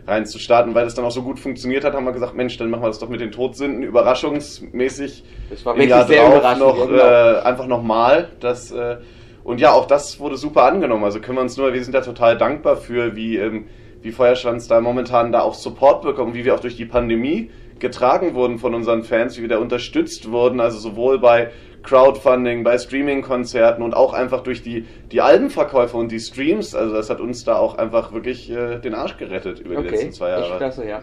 äh, 0.05 0.11
rein 0.11 0.25
zu 0.25 0.39
starten. 0.39 0.75
Weil 0.75 0.85
das 0.85 0.95
dann 0.95 1.05
auch 1.05 1.11
so 1.11 1.23
gut 1.23 1.39
funktioniert 1.39 1.83
hat, 1.83 1.93
haben 1.93 2.05
wir 2.05 2.11
gesagt, 2.11 2.35
Mensch, 2.35 2.57
dann 2.57 2.69
machen 2.69 2.83
wir 2.83 2.87
das 2.87 2.99
doch 2.99 3.09
mit 3.09 3.21
den 3.21 3.31
Todsünden 3.31 3.83
überraschungsmäßig 3.83 5.23
das 5.49 5.65
war 5.65 5.75
im 5.75 5.87
Jahr 5.87 6.05
drauf 6.05 6.57
noch, 6.57 6.87
genau. 6.87 7.03
äh, 7.03 7.39
einfach 7.41 7.67
nochmal. 7.67 8.29
Das, 8.39 8.71
äh, 8.71 8.97
und 9.43 9.59
ja, 9.59 9.71
auch 9.71 9.85
das 9.85 10.19
wurde 10.19 10.37
super 10.37 10.63
angenommen. 10.63 11.03
Also 11.03 11.19
können 11.19 11.37
wir 11.37 11.41
uns 11.41 11.57
nur, 11.57 11.73
wir 11.73 11.83
sind 11.83 11.93
da 11.93 12.01
total 12.01 12.37
dankbar 12.37 12.77
für, 12.77 13.15
wie, 13.15 13.37
ähm, 13.37 13.65
wie 14.01 14.11
Feuerschwanz 14.11 14.67
da 14.67 14.81
momentan 14.81 15.31
da 15.31 15.41
auch 15.41 15.53
Support 15.53 16.03
bekommen, 16.03 16.33
wie 16.33 16.45
wir 16.45 16.55
auch 16.55 16.59
durch 16.59 16.77
die 16.77 16.85
Pandemie 16.85 17.49
getragen 17.79 18.35
wurden 18.35 18.59
von 18.59 18.73
unseren 18.73 19.03
Fans, 19.03 19.37
wie 19.37 19.41
wir 19.41 19.49
da 19.49 19.57
unterstützt 19.57 20.31
wurden, 20.31 20.59
also 20.59 20.77
sowohl 20.77 21.19
bei 21.19 21.49
Crowdfunding, 21.83 22.63
bei 22.63 22.77
Streaming-Konzerten 22.77 23.83
und 23.83 23.95
auch 23.95 24.13
einfach 24.13 24.41
durch 24.41 24.61
die, 24.61 24.85
die 25.11 25.21
Albenverkäufe 25.21 25.97
und 25.97 26.11
die 26.11 26.19
Streams. 26.19 26.75
Also 26.75 26.93
das 26.93 27.09
hat 27.09 27.19
uns 27.19 27.43
da 27.43 27.57
auch 27.57 27.77
einfach 27.77 28.13
wirklich 28.13 28.49
äh, 28.51 28.79
den 28.79 28.93
Arsch 28.93 29.17
gerettet 29.17 29.59
über 29.59 29.77
okay. 29.77 29.83
die 29.83 29.89
letzten 29.89 30.11
zwei 30.13 30.29
Jahre. 30.29 30.43
Echt 30.43 30.57
klasse, 30.57 30.87
ja. 30.87 31.01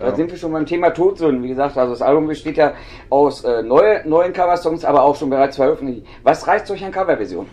Da 0.00 0.14
sind 0.14 0.30
wir 0.30 0.38
schon 0.38 0.52
beim 0.52 0.64
Thema 0.64 0.90
Todsünden. 0.90 1.42
Wie 1.42 1.48
gesagt, 1.48 1.76
also 1.76 1.92
das 1.92 2.02
Album 2.02 2.28
besteht 2.28 2.56
ja 2.56 2.74
aus 3.10 3.42
äh, 3.42 3.62
neue, 3.62 4.08
neuen 4.08 4.32
Coversongs, 4.32 4.84
aber 4.84 5.02
auch 5.02 5.16
schon 5.16 5.28
bereits 5.28 5.56
veröffentlicht. 5.56 6.06
Was 6.22 6.46
reizt 6.46 6.70
euch 6.70 6.84
an 6.84 6.92
Coverversion? 6.92 7.46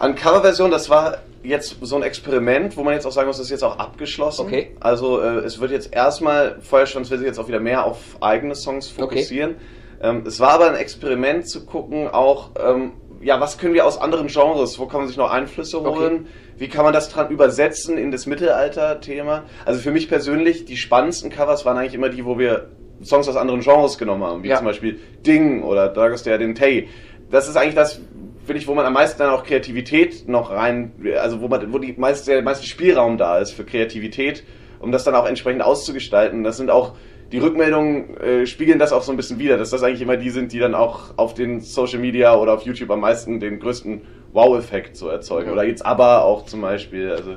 An 0.00 0.16
Coverversion, 0.16 0.72
das 0.72 0.90
war 0.90 1.18
jetzt 1.44 1.76
so 1.80 1.94
ein 1.96 2.02
Experiment, 2.02 2.76
wo 2.76 2.82
man 2.82 2.94
jetzt 2.94 3.06
auch 3.06 3.12
sagen 3.12 3.28
muss, 3.28 3.36
das 3.36 3.46
ist 3.46 3.52
jetzt 3.52 3.62
auch 3.62 3.78
abgeschlossen. 3.78 4.46
Okay. 4.46 4.76
Also 4.80 5.20
äh, 5.20 5.38
es 5.38 5.60
wird 5.60 5.70
jetzt 5.70 5.94
erstmal, 5.94 6.60
Feuerschwanz 6.60 7.10
will 7.10 7.18
sich 7.18 7.26
jetzt 7.28 7.38
auch 7.38 7.46
wieder 7.46 7.60
mehr 7.60 7.84
auf 7.84 7.98
eigene 8.20 8.56
Songs 8.56 8.88
fokussieren. 8.88 9.52
Okay. 9.52 9.60
Ähm, 10.00 10.24
es 10.26 10.40
war 10.40 10.50
aber 10.50 10.68
ein 10.68 10.76
Experiment 10.76 11.48
zu 11.48 11.64
gucken, 11.64 12.08
auch, 12.08 12.50
ähm, 12.58 12.92
ja, 13.20 13.40
was 13.40 13.58
können 13.58 13.74
wir 13.74 13.86
aus 13.86 13.98
anderen 14.00 14.28
Genres, 14.28 14.78
wo 14.78 14.86
kann 14.86 15.00
man 15.00 15.08
sich 15.08 15.16
noch 15.16 15.30
Einflüsse 15.30 15.80
holen? 15.80 16.14
Okay. 16.14 16.26
Wie 16.58 16.68
kann 16.68 16.84
man 16.84 16.92
das 16.92 17.08
dran 17.08 17.30
übersetzen 17.30 17.98
in 17.98 18.10
das 18.10 18.26
Mittelalter-Thema? 18.26 19.44
Also 19.64 19.80
für 19.80 19.90
mich 19.90 20.08
persönlich, 20.08 20.64
die 20.64 20.76
spannendsten 20.76 21.30
Covers 21.30 21.64
waren 21.64 21.76
eigentlich 21.76 21.94
immer 21.94 22.08
die, 22.08 22.24
wo 22.24 22.38
wir 22.38 22.70
Songs 23.04 23.28
aus 23.28 23.36
anderen 23.36 23.60
Genres 23.60 23.98
genommen 23.98 24.24
haben, 24.24 24.42
wie 24.42 24.48
ja. 24.48 24.56
zum 24.56 24.66
Beispiel 24.66 24.98
Ding 25.26 25.62
oder 25.62 25.88
Dragostea 25.88 26.38
Tay. 26.54 26.88
Das 27.30 27.48
ist 27.48 27.56
eigentlich 27.56 27.74
das, 27.74 28.00
finde 28.44 28.60
ich, 28.60 28.68
wo 28.68 28.74
man 28.74 28.86
am 28.86 28.92
meisten 28.92 29.18
dann 29.18 29.30
auch 29.30 29.44
Kreativität 29.44 30.28
noch 30.28 30.50
rein, 30.50 30.92
also 31.20 31.40
wo 31.40 31.48
man, 31.48 31.72
wo 31.72 31.78
die 31.78 31.94
meiste, 31.96 32.30
der 32.30 32.42
meiste 32.42 32.66
Spielraum 32.66 33.18
da 33.18 33.38
ist 33.38 33.50
für 33.52 33.64
Kreativität, 33.64 34.44
um 34.78 34.92
das 34.92 35.04
dann 35.04 35.14
auch 35.14 35.26
entsprechend 35.26 35.62
auszugestalten. 35.62 36.44
Das 36.44 36.56
sind 36.56 36.70
auch 36.70 36.94
die 37.32 37.38
Rückmeldungen 37.38 38.16
äh, 38.18 38.46
spiegeln 38.46 38.78
das 38.78 38.92
auch 38.92 39.02
so 39.02 39.12
ein 39.12 39.16
bisschen 39.16 39.38
wider, 39.38 39.56
dass 39.56 39.70
das 39.70 39.82
eigentlich 39.82 40.02
immer 40.02 40.16
die 40.16 40.30
sind, 40.30 40.52
die 40.52 40.58
dann 40.58 40.74
auch 40.74 41.14
auf 41.16 41.34
den 41.34 41.60
Social 41.60 41.98
Media 41.98 42.36
oder 42.36 42.54
auf 42.54 42.62
YouTube 42.62 42.90
am 42.90 43.00
meisten 43.00 43.40
den 43.40 43.58
größten 43.58 44.02
Wow-Effekt 44.32 44.96
so 44.96 45.08
erzeugen. 45.08 45.48
Ja. 45.48 45.52
Oder 45.52 45.64
jetzt 45.64 45.84
aber 45.84 46.24
auch 46.24 46.44
zum 46.46 46.60
Beispiel, 46.60 47.10
also 47.10 47.36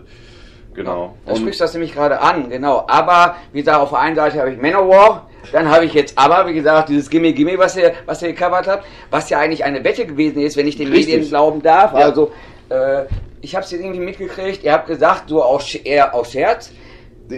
genau. 0.74 1.15
Ja, 1.25 1.34
da 1.34 1.39
sprichst 1.39 1.60
du 1.60 1.63
das 1.63 1.74
nämlich 1.74 1.93
gerade 1.93 2.22
an, 2.22 2.50
genau. 2.50 2.86
Aber, 2.88 3.36
wie 3.51 3.60
gesagt, 3.60 3.79
auf 3.79 3.89
der 3.89 4.00
einen 4.00 4.15
Seite 4.15 4.39
habe 4.39 4.51
ich 4.51 4.62
Manowar, 4.62 5.27
dann 5.51 5.69
habe 5.69 5.86
ich 5.86 5.93
jetzt 5.93 6.17
aber, 6.17 6.48
wie 6.48 6.53
gesagt, 6.53 6.89
dieses 6.89 7.10
Gimme 7.10 7.34
Gimme, 7.34 7.58
was 7.58 7.75
ihr, 7.75 7.93
was 8.05 8.22
ihr 8.22 8.34
gecovert 8.34 8.67
habt, 8.67 8.86
was 9.10 9.29
ja 9.29 9.39
eigentlich 9.39 9.63
eine 9.63 9.84
Wette 9.84 10.05
gewesen 10.05 10.41
ist, 10.41 10.58
wenn 10.58 10.67
ich 10.67 10.77
den 10.77 10.89
Richtig. 10.89 11.15
Medien 11.15 11.29
glauben 11.29 11.62
darf. 11.62 11.93
Ja. 11.93 12.00
Also, 12.00 12.31
äh, 12.69 13.05
ich 13.41 13.55
habe 13.55 13.63
es 13.63 13.72
jetzt 13.72 13.81
irgendwie 13.81 14.01
mitgekriegt, 14.01 14.63
ihr 14.63 14.74
habt 14.74 14.88
gesagt, 14.88 15.29
so 15.29 15.41
aus, 15.41 15.74
eher 15.74 16.13
aus 16.13 16.34
Scherz, 16.34 16.72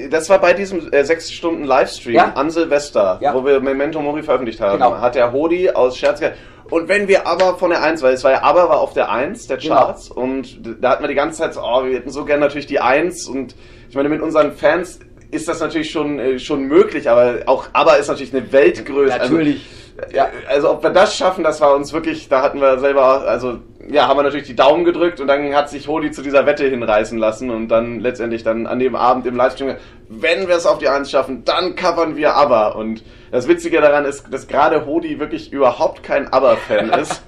das 0.09 0.29
war 0.29 0.39
bei 0.39 0.53
diesem 0.53 0.91
äh, 0.93 1.03
sechs 1.03 1.31
Stunden 1.31 1.65
Livestream 1.65 2.15
ja. 2.15 2.33
an 2.33 2.49
Silvester, 2.49 3.19
ja. 3.21 3.33
wo 3.33 3.45
wir 3.45 3.59
Memento 3.59 4.01
Mori 4.01 4.23
veröffentlicht 4.23 4.61
haben. 4.61 4.79
Genau. 4.79 4.97
Hat 4.97 5.15
der 5.15 5.33
Hodi 5.33 5.69
aus 5.69 5.97
Scherz. 5.97 6.21
Und 6.69 6.87
wenn 6.87 7.09
wir 7.09 7.27
aber 7.27 7.57
von 7.57 7.71
der 7.71 7.83
1, 7.83 8.01
weil 8.01 8.13
es 8.13 8.23
war 8.23 8.31
ja 8.31 8.43
aber 8.43 8.69
war 8.69 8.79
auf 8.79 8.93
der 8.93 9.11
1 9.11 9.47
der 9.47 9.57
genau. 9.57 9.75
Charts 9.75 10.09
genau. 10.09 10.21
und 10.21 10.59
da 10.81 10.91
hatten 10.91 11.03
wir 11.03 11.09
die 11.09 11.15
ganze 11.15 11.39
Zeit 11.39 11.53
so, 11.53 11.61
oh, 11.61 11.83
wir 11.83 11.95
hätten 11.95 12.09
so 12.09 12.23
gerne 12.23 12.39
natürlich 12.39 12.67
die 12.67 12.79
1 12.79 13.27
und 13.27 13.55
ich 13.89 13.95
meine, 13.95 14.07
mit 14.07 14.21
unseren 14.21 14.53
Fans 14.53 14.99
ist 15.31 15.49
das 15.49 15.59
natürlich 15.59 15.91
schon, 15.91 16.19
äh, 16.19 16.39
schon 16.39 16.63
möglich, 16.63 17.09
aber 17.09 17.39
auch 17.45 17.67
aber 17.73 17.97
ist 17.97 18.07
natürlich 18.07 18.33
eine 18.33 18.51
Weltgröße. 18.53 19.13
Also 19.13 19.33
natürlich. 19.33 19.55
Also, 19.55 19.80
ja. 20.13 20.27
Also 20.47 20.71
ob 20.71 20.83
wir 20.83 20.89
das 20.89 21.15
schaffen, 21.15 21.43
das 21.43 21.61
war 21.61 21.75
uns 21.75 21.93
wirklich, 21.93 22.29
da 22.29 22.41
hatten 22.41 22.59
wir 22.59 22.79
selber, 22.79 23.21
also 23.27 23.59
ja, 23.89 24.07
haben 24.07 24.17
wir 24.17 24.23
natürlich 24.23 24.47
die 24.47 24.55
Daumen 24.55 24.85
gedrückt 24.85 25.19
und 25.19 25.27
dann 25.27 25.53
hat 25.55 25.69
sich 25.69 25.87
Hodi 25.87 26.11
zu 26.11 26.21
dieser 26.21 26.45
Wette 26.45 26.65
hinreißen 26.67 27.17
lassen 27.17 27.49
und 27.49 27.69
dann 27.69 27.99
letztendlich 27.99 28.43
dann 28.43 28.67
an 28.67 28.79
dem 28.79 28.95
Abend 28.95 29.25
im 29.25 29.35
Livestream, 29.35 29.75
wenn 30.07 30.47
wir 30.47 30.55
es 30.55 30.65
auf 30.65 30.77
die 30.77 30.89
Eins 30.89 31.09
schaffen, 31.09 31.43
dann 31.45 31.75
covern 31.75 32.15
wir 32.15 32.35
aber. 32.35 32.75
Und 32.75 33.03
das 33.31 33.47
Witzige 33.47 33.81
daran 33.81 34.05
ist, 34.05 34.31
dass 34.31 34.47
gerade 34.47 34.85
Hodi 34.85 35.19
wirklich 35.19 35.51
überhaupt 35.51 36.03
kein 36.03 36.31
Aber-Fan 36.31 36.89
ist. 37.01 37.23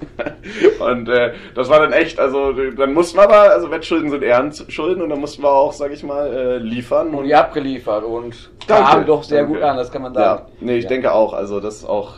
und 0.78 1.08
äh, 1.08 1.32
das 1.54 1.68
war 1.70 1.80
dann 1.80 1.92
echt, 1.92 2.20
also 2.20 2.52
dann 2.52 2.92
mussten 2.92 3.18
wir 3.18 3.24
aber, 3.24 3.52
also 3.52 3.70
Wettschulden 3.70 4.10
sind 4.10 4.22
Ehrenschulden 4.22 5.02
und 5.02 5.08
dann 5.08 5.20
mussten 5.20 5.42
wir 5.42 5.50
auch, 5.50 5.72
sag 5.72 5.92
ich 5.92 6.02
mal, 6.02 6.32
äh, 6.32 6.58
liefern. 6.58 7.14
Und 7.14 7.24
ihr 7.24 7.38
habt 7.38 7.54
geliefert 7.54 8.04
und 8.04 8.50
kam 8.66 9.06
doch 9.06 9.22
sehr 9.22 9.42
danke. 9.42 9.54
gut 9.54 9.62
an, 9.62 9.76
das 9.76 9.90
kann 9.90 10.02
man 10.02 10.14
sagen. 10.14 10.42
Ja, 10.42 10.48
nee, 10.60 10.76
ich 10.76 10.84
ja. 10.84 10.88
denke 10.90 11.12
auch, 11.12 11.32
also 11.32 11.60
das 11.60 11.84
auch 11.84 12.14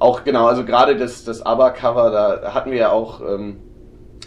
auch 0.00 0.24
genau, 0.24 0.46
also 0.46 0.64
gerade 0.64 0.96
das, 0.96 1.24
das 1.24 1.44
ABBA-Cover, 1.44 2.10
da 2.10 2.54
hatten 2.54 2.72
wir 2.72 2.78
ja 2.78 2.90
auch, 2.90 3.20
ähm, 3.20 3.58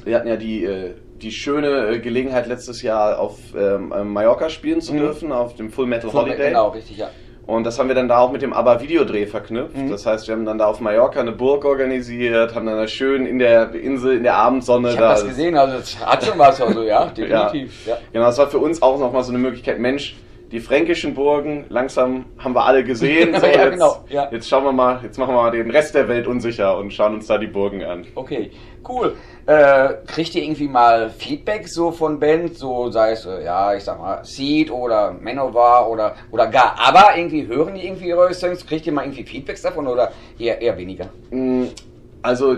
wir 0.06 0.16
hatten 0.16 0.28
ja 0.28 0.38
die, 0.38 0.64
äh, 0.64 0.94
die 1.22 1.32
schöne 1.32 1.88
äh, 1.88 2.00
Gelegenheit 2.00 2.48
letztes 2.48 2.82
Jahr 2.82 3.20
auf 3.20 3.38
ähm, 3.58 3.92
Mallorca 4.14 4.50
spielen 4.50 4.82
zu 4.82 4.94
mhm. 4.94 5.00
dürfen, 5.00 5.32
auf 5.32 5.56
dem 5.56 5.72
Full 5.72 5.88
Metal 5.88 6.10
Full 6.10 6.22
Holiday. 6.22 6.50
Genau, 6.50 6.70
richtig, 6.70 6.98
ja. 6.98 7.10
Und 7.46 7.66
das 7.66 7.78
haben 7.78 7.90
wir 7.90 7.96
dann 7.96 8.08
da 8.08 8.20
auch 8.20 8.32
mit 8.32 8.42
dem 8.42 8.54
ABBA-Videodreh 8.54 9.26
verknüpft. 9.26 9.76
Mhm. 9.76 9.90
Das 9.90 10.06
heißt, 10.06 10.28
wir 10.28 10.36
haben 10.36 10.46
dann 10.46 10.60
da 10.60 10.68
auf 10.68 10.80
Mallorca 10.80 11.20
eine 11.20 11.34
Burg 11.34 11.66
organisiert, 11.66 12.56
haben 12.56 12.66
dann 12.66 12.78
da 12.78 12.88
schön 12.88 13.26
in 13.26 13.38
der 13.38 13.74
Insel, 13.74 14.16
in 14.16 14.24
der 14.24 14.36
Abendsonne 14.36 14.92
ich 14.92 14.96
da. 14.96 15.10
das 15.10 15.26
gesehen, 15.26 15.58
also 15.58 15.78
das 15.78 16.00
hat 16.00 16.24
schon 16.24 16.40
was, 16.40 16.62
also 16.62 16.84
ja, 16.84 17.06
definitiv. 17.18 17.86
ja. 17.86 17.94
ja. 17.94 18.00
Genau, 18.14 18.26
das 18.26 18.38
war 18.38 18.48
für 18.48 18.60
uns 18.60 18.82
auch 18.82 18.98
nochmal 18.98 19.24
so 19.24 19.32
eine 19.32 19.40
Möglichkeit, 19.40 19.80
Mensch, 19.80 20.16
die 20.54 20.60
fränkischen 20.60 21.16
Burgen, 21.16 21.66
langsam 21.70 22.26
haben 22.38 22.54
wir 22.54 22.64
alle 22.64 22.84
gesehen. 22.84 23.34
So, 23.44 23.48
ja, 23.48 23.64
jetzt, 23.64 23.72
genau. 23.72 24.06
Ja. 24.10 24.30
jetzt 24.32 24.48
schauen 24.48 24.64
wir 24.64 24.72
mal, 24.72 25.00
jetzt 25.02 25.18
machen 25.18 25.34
wir 25.34 25.42
mal 25.42 25.52
den 25.52 25.72
Rest 25.72 25.96
der 25.96 26.08
Welt 26.08 26.28
unsicher 26.28 26.78
und 26.78 26.94
schauen 26.94 27.16
uns 27.16 27.26
da 27.26 27.38
die 27.38 27.48
Burgen 27.48 27.84
an. 27.84 28.06
Okay, 28.14 28.52
cool. 28.88 29.16
Äh, 29.48 29.96
kriegt 30.06 30.36
ihr 30.36 30.44
irgendwie 30.44 30.68
mal 30.68 31.10
Feedback 31.10 31.68
so 31.68 31.92
von 31.92 32.20
Bands, 32.20 32.60
so 32.60 32.92
sei 32.92 33.12
es, 33.12 33.26
äh, 33.26 33.44
ja, 33.44 33.74
ich 33.74 33.84
sag 33.84 34.00
mal, 34.00 34.24
Seed 34.24 34.70
oder 34.72 35.12
Manowar 35.20 35.90
oder, 35.90 36.16
oder 36.32 36.48
gar, 36.48 36.76
aber 36.80 37.18
irgendwie 37.18 37.48
hören 37.48 37.74
die 37.74 37.86
irgendwie 37.86 38.14
eure 38.14 38.34
Songs? 38.34 38.66
Kriegt 38.66 38.86
ihr 38.86 38.94
mal 38.94 39.04
irgendwie 39.04 39.24
Feedbacks 39.24 39.64
davon 39.64 39.88
oder 39.88 40.12
eher, 40.38 40.62
eher 40.62 40.78
weniger? 40.78 41.10
Mm, 41.32 41.66
also 42.24 42.58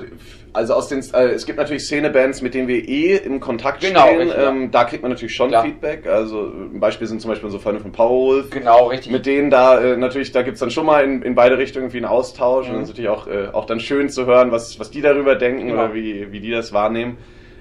also 0.55 0.74
aus 0.74 0.88
den, 0.88 1.03
äh, 1.13 1.27
es 1.27 1.45
gibt 1.45 1.57
natürlich 1.57 1.84
Szenebands, 1.84 2.41
mit 2.41 2.53
denen 2.53 2.67
wir 2.67 2.88
eh 2.88 3.17
im 3.17 3.39
Kontakt 3.39 3.81
genau, 3.81 4.07
stehen. 4.07 4.22
Richtig, 4.22 4.38
ähm, 4.41 4.62
ja. 4.63 4.67
Da 4.69 4.84
kriegt 4.86 5.03
man 5.03 5.12
natürlich 5.12 5.36
schon 5.36 5.50
Klar. 5.50 5.65
Feedback. 5.65 6.07
Also 6.07 6.51
ein 6.74 6.79
Beispiel 6.79 7.07
sind 7.07 7.22
zum 7.22 7.29
Beispiel 7.29 7.50
so 7.50 7.60
Freunde 7.60 7.81
von 7.81 7.91
Paul. 7.91 8.45
Genau, 8.50 8.88
richtig. 8.88 9.12
Mit 9.12 9.25
denen 9.25 9.50
da 9.50 9.79
äh, 9.81 9.98
natürlich, 9.98 10.31
da 10.31 10.43
gibt's 10.43 10.62
dann 10.62 10.72
schon 10.72 10.86
mal 10.86 11.03
in, 11.03 11.22
in 11.22 11.36
beide 11.36 11.57
Richtungen 11.57 11.86
irgendwie 11.86 11.98
einen 11.98 12.05
Austausch. 12.05 12.69
Mhm. 12.69 12.75
Und 12.75 12.81
es 12.81 12.89
ist 12.89 12.95
natürlich 12.95 13.10
auch, 13.10 13.27
äh, 13.27 13.48
auch 13.51 13.65
dann 13.65 13.79
schön 13.79 14.10
zu 14.10 14.25
hören, 14.25 14.51
was, 14.51 14.79
was 14.79 14.91
die 14.91 15.01
darüber 15.01 15.36
denken 15.36 15.67
genau. 15.67 15.86
oder 15.86 15.93
wie, 15.93 16.31
wie 16.31 16.39
die 16.39 16.51
das 16.51 16.72
wahrnehmen. 16.72 17.17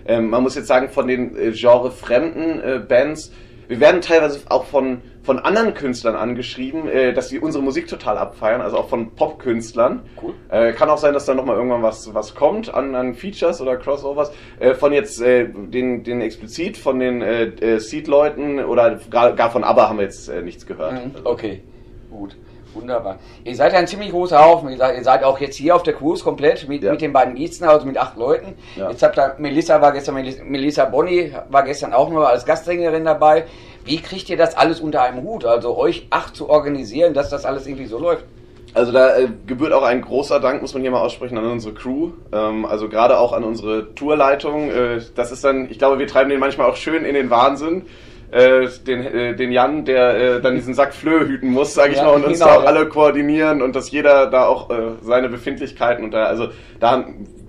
Ähm, 0.07 0.31
man 0.31 0.43
muss 0.43 0.55
jetzt 0.55 0.69
sagen, 0.69 0.89
von 0.89 1.09
den 1.09 1.37
äh, 1.37 1.51
genre-fremden 1.51 2.61
äh, 2.61 2.79
Bands 2.79 3.33
wir 3.69 3.81
werden 3.81 4.01
teilweise 4.01 4.41
auch 4.49 4.67
von, 4.67 5.01
von 5.25 5.39
anderen 5.39 5.73
Künstlern 5.73 6.15
angeschrieben, 6.15 6.87
äh, 6.87 7.15
dass 7.15 7.31
sie 7.31 7.39
unsere 7.39 7.65
Musik 7.65 7.89
total 7.89 8.19
abfeiern, 8.19 8.61
also 8.61 8.77
auch 8.77 8.89
von 8.89 9.13
Popkünstlern. 9.13 10.03
Cool. 10.23 10.35
Äh, 10.51 10.73
kann 10.73 10.91
auch 10.91 10.99
sein, 10.99 11.15
dass 11.15 11.25
da 11.25 11.35
nochmal 11.35 11.57
irgendwann 11.57 11.83
was, 11.83 12.13
was 12.15 12.35
kommt 12.35 12.73
an, 12.73 12.95
an 12.95 13.15
Features 13.15 13.61
oder 13.61 13.77
Crossovers. 13.77 14.33
Äh, 14.61 14.75
von 14.75 14.93
jetzt 14.93 15.21
äh, 15.23 15.49
den, 15.49 16.05
den 16.05 16.21
explizit, 16.21 16.77
von 16.77 17.01
den 17.01 17.23
äh, 17.23 17.45
äh, 17.45 17.79
Seed-Leuten 17.79 18.61
oder 18.61 19.01
gar, 19.11 19.33
gar 19.33 19.51
von 19.51 19.65
ABBA 19.65 19.89
haben 19.89 19.99
wir 19.99 20.05
jetzt 20.05 20.31
nichts 20.43 20.67
gehört. 20.67 20.93
Mhm. 20.93 21.13
Also. 21.15 21.31
Okay, 21.31 21.63
gut. 22.11 22.37
Wunderbar. 22.75 23.19
Ihr 23.45 23.55
seid 23.55 23.73
ja 23.73 23.79
ein 23.79 23.87
ziemlich 23.87 24.11
großer 24.11 24.45
Haufen. 24.45 24.69
Ihr 24.69 24.77
seid, 24.77 24.97
ihr 24.97 25.05
seid 25.05 25.23
auch 25.23 25.39
jetzt 25.39 25.57
hier 25.57 25.77
auf 25.77 25.83
der 25.83 25.95
Cruise 25.95 26.25
komplett 26.25 26.69
mit, 26.69 26.83
ja. 26.83 26.93
mit 26.93 27.01
den 27.01 27.13
beiden 27.13 27.35
Gießen, 27.35 27.67
also 27.67 27.87
mit 27.87 27.97
acht 27.97 28.17
Leuten. 28.17 28.55
Ja. 28.77 28.91
Jetzt 28.91 29.03
habt 29.03 29.19
ihr, 29.19 29.35
Melissa 29.39 29.81
war 29.81 29.93
gestern, 29.93 30.15
Melissa 30.15 30.85
Bonny 30.87 31.33
war 31.51 31.63
gestern 31.63 31.93
auch 31.93 32.11
nur 32.11 32.29
als 32.29 32.45
Gastsängerin 32.45 33.05
dabei. 33.05 33.45
Wie 33.85 34.01
kriegt 34.01 34.29
ihr 34.29 34.37
das 34.37 34.57
alles 34.57 34.81
unter 34.81 35.03
einem 35.03 35.23
Hut? 35.23 35.45
Also 35.45 35.77
euch 35.77 36.07
acht 36.11 36.35
zu 36.35 36.49
organisieren, 36.49 37.15
dass 37.15 37.29
das 37.29 37.45
alles 37.45 37.67
irgendwie 37.67 37.87
so 37.87 37.99
läuft? 37.99 38.25
Also 38.73 38.91
da 38.91 39.17
äh, 39.17 39.29
gebührt 39.47 39.73
auch 39.73 39.85
ein 39.85 40.01
großer 40.01 40.41
Dank, 40.41 40.61
muss 40.61 40.75
man 40.75 40.83
hier 40.83 40.91
mal 40.91 41.01
aussprechen, 41.01 41.39
an 41.39 41.45
unsere 41.45 41.75
Crew. 41.75 42.11
Ähm, 42.33 42.65
also 42.65 42.89
gerade 42.89 43.19
auch 43.19 43.33
an 43.33 43.45
unsere 43.45 43.95
Tourleitung. 43.95 44.71
Äh, 44.71 45.01
das 45.15 45.31
ist 45.31 45.45
dann, 45.45 45.71
ich 45.71 45.79
glaube, 45.79 46.01
wir 46.01 46.09
treiben 46.09 46.29
den 46.29 46.41
manchmal 46.41 46.69
auch 46.69 46.77
schön 46.77 47.05
in 47.05 47.15
den 47.15 47.31
Wahnsinn 47.31 47.87
äh, 48.35 48.69
den, 48.85 49.07
äh, 49.07 49.37
den 49.37 49.53
Jan, 49.53 49.85
der 49.85 50.17
äh, 50.17 50.41
dann 50.41 50.57
diesen 50.57 50.75
Sack 50.75 50.93
Flöhe 50.93 51.29
hüten 51.29 51.51
muss, 51.51 51.73
sage 51.73 51.93
ich 51.93 51.99
ja, 51.99 52.05
mal, 52.05 52.15
und 52.15 52.25
uns 52.25 52.41
genau, 52.41 52.51
da 52.51 52.57
auch 52.57 52.63
ja. 52.65 52.69
alle 52.69 52.89
koordinieren 52.89 53.63
und 53.63 53.77
dass 53.77 53.93
jeder 53.93 54.27
da 54.27 54.47
auch 54.47 54.71
äh, 54.71 54.97
seine 55.03 55.29
Befindlichkeiten 55.29 56.05
und 56.05 56.11
da, 56.11 56.25
also 56.25 56.49
da 56.81 57.05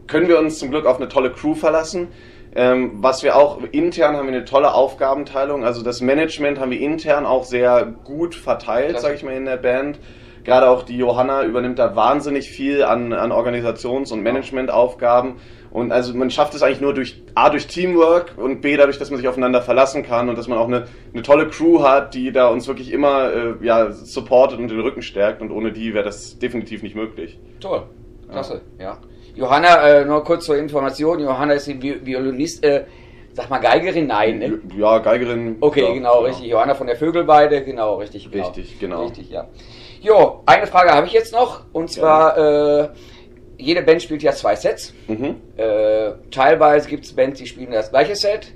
können 0.06 0.28
wir 0.28 0.38
uns 0.38 0.60
zum 0.60 0.70
Glück 0.70 0.86
auf 0.86 0.98
eine 0.98 1.10
tolle 1.10 1.32
Crew 1.32 1.56
verlassen. 1.56 2.10
Ähm, 2.56 2.92
was 3.02 3.24
wir 3.24 3.36
auch 3.36 3.60
intern 3.72 4.16
haben 4.16 4.28
wir 4.28 4.34
eine 4.34 4.46
tolle 4.46 4.74
Aufgabenteilung. 4.74 5.66
Also 5.66 5.84
das 5.84 6.02
Management 6.02 6.60
haben 6.60 6.72
wir 6.72 6.80
intern 6.80 7.26
auch 7.26 7.44
sehr 7.44 7.86
gut 8.04 8.36
verteilt, 8.36 9.00
sage 9.00 9.16
ich 9.16 9.24
mal, 9.24 9.34
in 9.34 9.46
der 9.46 9.58
Band. 9.58 10.00
Gerade 10.46 10.70
auch 10.70 10.84
die 10.84 10.98
Johanna 10.98 11.44
übernimmt 11.44 11.80
da 11.80 11.96
wahnsinnig 11.96 12.50
viel 12.50 12.84
an, 12.84 13.14
an 13.14 13.32
Organisations- 13.32 14.14
und 14.14 14.22
Managementaufgaben. 14.22 15.34
Und 15.72 15.92
also 15.92 16.14
man 16.14 16.30
schafft 16.30 16.54
es 16.54 16.62
eigentlich 16.62 16.82
nur 16.82 16.94
durch 16.94 17.22
A 17.34 17.50
durch 17.50 17.68
Teamwork 17.68 18.36
und 18.38 18.62
B 18.62 18.78
dadurch, 18.78 19.00
dass 19.00 19.10
man 19.10 19.18
sich 19.18 19.28
aufeinander 19.28 19.62
verlassen 19.62 20.04
kann 20.04 20.30
und 20.30 20.38
dass 20.38 20.48
man 20.48 20.58
auch 20.58 20.68
eine, 20.68 20.86
eine 21.12 21.24
tolle 21.24 21.50
Crew 21.50 21.82
hat, 21.84 22.14
die 22.14 22.32
da 22.32 22.48
uns 22.48 22.68
wirklich 22.68 22.94
immer 22.94 23.34
äh, 23.34 23.54
ja, 23.62 23.92
supportet 23.92 24.60
und 24.60 24.70
den 24.70 24.80
Rücken 24.80 25.02
stärkt 25.02 25.42
und 25.42 25.52
ohne 25.52 25.74
die 25.74 25.94
wäre 25.94 26.06
das 26.06 26.40
definitiv 26.40 26.84
nicht 26.84 26.96
möglich. 26.96 27.40
Toll, 27.60 27.84
klasse, 28.30 28.62
ja. 28.78 28.86
ja. 28.86 28.98
Johanna, 29.36 29.86
äh, 29.86 30.06
nur 30.06 30.24
kurz 30.24 30.46
zur 30.46 30.58
Information, 30.58 31.20
Johanna 31.20 31.56
ist 31.56 31.68
die 31.68 32.06
Violinist, 32.06 32.64
äh, 32.64 32.86
sag 33.36 33.50
mal 33.50 33.60
Geigerin, 33.60 34.08
nein, 34.08 34.40
ne? 34.40 34.60
Ja, 34.78 35.00
Geigerin. 35.00 35.58
Okay, 35.60 35.82
ja, 35.82 35.88
genau, 35.88 36.20
genau, 36.20 36.26
richtig. 36.26 36.48
Johanna 36.48 36.74
von 36.74 36.88
der 36.88 36.96
Vögelweide, 36.96 37.64
genau, 37.64 37.96
richtig. 37.96 38.32
Genau. 38.32 38.46
Richtig, 38.48 38.80
genau. 38.80 39.04
Richtig, 39.04 39.30
ja. 39.30 39.48
Jo, 40.02 40.42
eine 40.46 40.68
Frage 40.68 40.92
habe 40.92 41.06
ich 41.06 41.14
jetzt 41.14 41.34
noch 41.34 41.66
und 41.74 41.92
zwar, 41.92 42.38
ja. 42.38 42.84
äh, 42.84 42.90
jede 43.58 43.82
Band 43.82 44.02
spielt 44.02 44.24
ja 44.24 44.32
zwei 44.32 44.56
Sets. 44.56 44.94
Mhm. 45.08 45.36
Äh, 45.58 46.12
teilweise 46.32 46.88
gibt 46.90 47.06
es 47.06 47.14
Bands, 47.14 47.40
die 47.40 47.48
spielen 47.48 47.72
das 47.72 47.90
gleiche 47.90 48.16
Set. 48.16 48.54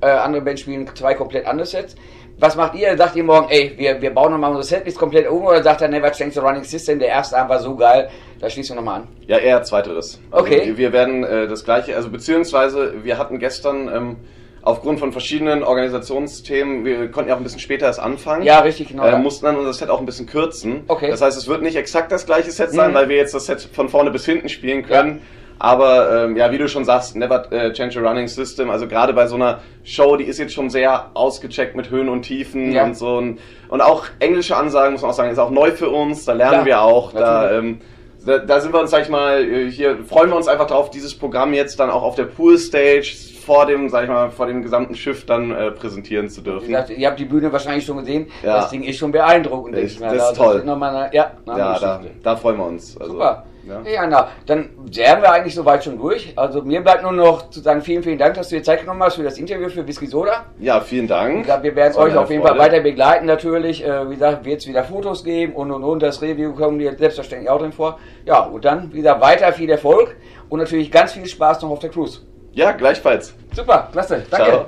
Äh, 0.00 0.06
andere 0.06 0.42
Bands 0.42 0.60
spielen 0.60 0.88
zwei 0.94 1.14
komplett 1.14 1.46
andere 1.46 1.66
Sets. 1.66 1.96
Was 2.40 2.56
macht 2.56 2.74
ihr? 2.74 2.96
Sagt 2.96 3.16
ihr 3.16 3.22
morgen, 3.22 3.48
ey, 3.50 3.74
wir, 3.76 4.00
wir 4.00 4.14
bauen 4.14 4.32
nochmal 4.32 4.50
unser 4.50 4.62
Setlist 4.62 4.98
komplett 4.98 5.28
um 5.28 5.44
oder 5.44 5.62
sagt 5.62 5.82
er 5.82 5.88
Never 5.88 6.10
Change 6.10 6.32
the 6.32 6.40
Running 6.40 6.64
System, 6.64 6.98
der 6.98 7.08
erste 7.08 7.36
Abend 7.36 7.50
war 7.50 7.58
so 7.58 7.76
geil, 7.76 8.08
da 8.40 8.48
schließen 8.48 8.74
wir 8.74 8.80
nochmal 8.80 9.00
an? 9.02 9.08
Ja, 9.26 9.36
eher 9.36 9.62
zweiteres. 9.62 10.18
Also 10.30 10.46
okay. 10.46 10.62
Wir, 10.64 10.78
wir 10.78 10.92
werden 10.94 11.22
äh, 11.22 11.46
das 11.46 11.64
gleiche, 11.66 11.94
also 11.94 12.08
beziehungsweise 12.08 13.04
wir 13.04 13.18
hatten 13.18 13.38
gestern 13.38 13.94
ähm, 13.94 14.16
aufgrund 14.62 15.00
von 15.00 15.12
verschiedenen 15.12 15.62
Organisationsthemen, 15.62 16.86
wir 16.86 17.10
konnten 17.10 17.28
ja 17.28 17.34
auch 17.34 17.40
ein 17.40 17.44
bisschen 17.44 17.60
später 17.60 17.84
erst 17.84 18.00
anfangen. 18.00 18.42
Ja, 18.42 18.60
richtig, 18.60 18.88
genau. 18.88 19.04
Äh, 19.04 19.18
mussten 19.18 19.44
dann 19.44 19.56
unser 19.56 19.74
Set 19.74 19.90
auch 19.90 20.00
ein 20.00 20.06
bisschen 20.06 20.26
kürzen. 20.26 20.84
Okay. 20.88 21.10
Das 21.10 21.20
heißt, 21.20 21.36
es 21.36 21.46
wird 21.46 21.60
nicht 21.60 21.76
exakt 21.76 22.10
das 22.10 22.24
gleiche 22.24 22.50
Set 22.50 22.70
sein, 22.70 22.92
mhm. 22.92 22.94
weil 22.94 23.10
wir 23.10 23.16
jetzt 23.16 23.34
das 23.34 23.44
Set 23.44 23.68
von 23.70 23.90
vorne 23.90 24.10
bis 24.10 24.24
hinten 24.24 24.48
spielen 24.48 24.82
können. 24.82 25.16
Ja. 25.16 25.39
Aber 25.60 26.24
ähm, 26.24 26.38
ja, 26.38 26.50
wie 26.50 26.56
du 26.56 26.68
schon 26.68 26.86
sagst, 26.86 27.14
never 27.16 27.52
äh, 27.52 27.70
change 27.74 28.00
a 28.00 28.08
running 28.08 28.26
system. 28.26 28.70
Also 28.70 28.88
gerade 28.88 29.12
bei 29.12 29.26
so 29.26 29.34
einer 29.34 29.60
Show, 29.84 30.16
die 30.16 30.24
ist 30.24 30.38
jetzt 30.38 30.54
schon 30.54 30.70
sehr 30.70 31.10
ausgecheckt 31.12 31.76
mit 31.76 31.90
Höhen 31.90 32.08
und 32.08 32.22
Tiefen 32.22 32.72
ja. 32.72 32.84
und 32.84 32.96
so. 32.96 33.18
Und, 33.18 33.40
und 33.68 33.82
auch 33.82 34.06
englische 34.20 34.56
Ansagen, 34.56 34.92
muss 34.92 35.02
man 35.02 35.10
auch 35.10 35.14
sagen, 35.14 35.30
ist 35.30 35.38
auch 35.38 35.50
neu 35.50 35.72
für 35.72 35.90
uns. 35.90 36.24
Da 36.24 36.32
lernen 36.32 36.60
ja, 36.60 36.64
wir 36.64 36.80
auch. 36.80 37.12
Da, 37.12 37.52
ähm, 37.52 37.82
da, 38.24 38.38
da 38.38 38.60
sind 38.60 38.72
wir 38.72 38.80
uns, 38.80 38.90
sag 38.90 39.02
ich 39.02 39.10
mal, 39.10 39.44
äh, 39.44 39.70
hier 39.70 39.98
freuen 40.08 40.30
wir 40.30 40.36
uns 40.36 40.48
einfach 40.48 40.66
drauf, 40.66 40.88
dieses 40.88 41.14
Programm 41.14 41.52
jetzt 41.52 41.78
dann 41.78 41.90
auch 41.90 42.04
auf 42.04 42.14
der 42.14 42.24
Pool 42.24 42.56
Stage 42.56 43.14
vor 43.44 43.66
dem, 43.66 43.90
sag 43.90 44.04
ich 44.04 44.08
mal, 44.08 44.30
vor 44.30 44.46
dem 44.46 44.62
gesamten 44.62 44.94
Schiff 44.94 45.26
dann 45.26 45.50
äh, 45.50 45.72
präsentieren 45.72 46.30
zu 46.30 46.40
dürfen. 46.40 46.68
Wie 46.68 46.72
gesagt, 46.72 46.88
ihr 46.88 47.06
habt 47.06 47.18
die 47.18 47.26
Bühne 47.26 47.52
wahrscheinlich 47.52 47.84
schon 47.84 47.98
gesehen. 47.98 48.28
Ja. 48.42 48.62
Das 48.62 48.70
Ding 48.70 48.82
ist 48.82 48.96
schon 48.96 49.12
beeindruckend. 49.12 49.76
Ich, 49.76 49.98
das, 49.98 50.14
das 50.14 50.30
ist 50.30 50.38
toll. 50.38 50.62
Das 50.64 50.82
eine, 50.82 51.10
ja, 51.12 51.32
ja 51.46 51.78
da, 51.78 52.00
da, 52.22 52.36
freuen 52.36 52.56
wir 52.56 52.66
uns. 52.66 52.98
Also, 52.98 53.12
Super. 53.12 53.44
Ja. 53.66 53.82
ja, 53.82 54.06
na, 54.06 54.28
dann 54.46 54.70
wären 54.92 55.22
wir 55.22 55.32
eigentlich 55.32 55.54
soweit 55.54 55.84
schon 55.84 55.98
durch. 55.98 56.32
Also 56.36 56.62
mir 56.62 56.80
bleibt 56.80 57.02
nur 57.02 57.12
noch 57.12 57.50
zu 57.50 57.60
sagen, 57.60 57.82
vielen, 57.82 58.02
vielen 58.02 58.18
Dank, 58.18 58.34
dass 58.34 58.48
du 58.48 58.56
dir 58.56 58.62
Zeit 58.62 58.80
genommen 58.80 59.02
hast 59.02 59.16
für 59.16 59.22
das 59.22 59.38
Interview 59.38 59.68
für 59.68 59.86
Whisky 59.86 60.06
Soda. 60.06 60.46
Ja, 60.58 60.80
vielen 60.80 61.06
Dank. 61.06 61.44
Glaub, 61.44 61.62
wir 61.62 61.74
werden 61.76 61.92
es 61.92 61.96
euch 61.96 62.16
auf 62.16 62.30
jeden 62.30 62.42
Fall 62.42 62.58
weiter 62.58 62.80
begleiten 62.80 63.26
natürlich. 63.26 63.84
Äh, 63.84 64.08
wie 64.08 64.14
gesagt, 64.14 64.44
wird 64.44 64.60
es 64.60 64.66
wieder 64.66 64.84
Fotos 64.84 65.24
geben 65.24 65.52
und 65.54 65.70
und 65.70 65.84
und. 65.84 66.02
Das 66.02 66.22
Review 66.22 66.54
kommen 66.54 66.78
dir 66.78 66.96
selbstverständlich 66.96 67.50
auch 67.50 67.58
drin 67.58 67.72
vor. 67.72 67.98
Ja, 68.24 68.40
und 68.40 68.64
dann 68.64 68.92
wieder 68.92 69.20
weiter 69.20 69.52
viel 69.52 69.70
Erfolg 69.70 70.16
und 70.48 70.60
natürlich 70.60 70.90
ganz 70.90 71.12
viel 71.12 71.26
Spaß 71.26 71.62
noch 71.62 71.70
auf 71.70 71.78
der 71.78 71.90
Cruise. 71.90 72.20
Ja, 72.52 72.72
gleichfalls. 72.72 73.34
Super, 73.54 73.88
klasse. 73.92 74.24
Danke. 74.30 74.50
Ciao. 74.50 74.66